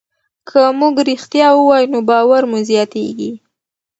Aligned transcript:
که 0.47 0.61
موږ 0.79 0.95
ریښتیا 1.07 1.47
ووایو 1.55 1.91
نو 1.93 1.99
باور 2.09 2.43
مو 2.49 2.57
زیاتېږي. 2.69 3.31